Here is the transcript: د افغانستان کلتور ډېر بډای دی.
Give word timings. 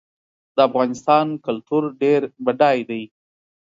د 0.55 0.57
افغانستان 0.69 1.27
کلتور 1.45 1.83
ډېر 2.01 2.21
بډای 2.45 2.77
دی. 2.89 3.03